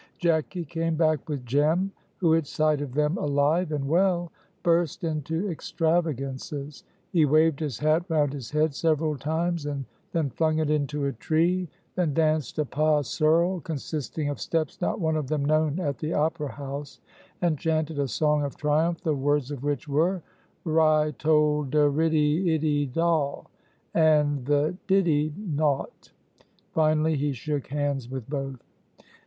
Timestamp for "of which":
19.51-19.87